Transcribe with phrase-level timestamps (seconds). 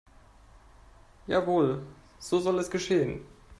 [1.27, 1.85] Jawohl,
[2.17, 3.23] so soll es geschehen.